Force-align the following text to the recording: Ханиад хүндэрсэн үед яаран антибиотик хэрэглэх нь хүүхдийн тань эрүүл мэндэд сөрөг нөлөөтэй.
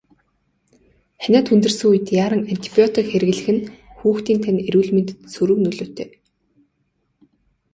Ханиад 1.23 1.45
хүндэрсэн 1.49 1.87
үед 1.91 2.07
яаран 2.23 2.41
антибиотик 2.51 3.07
хэрэглэх 3.09 3.47
нь 3.55 3.67
хүүхдийн 3.97 4.39
тань 4.43 4.63
эрүүл 4.67 4.89
мэндэд 4.95 5.19
сөрөг 5.33 5.59
нөлөөтэй. 5.61 6.09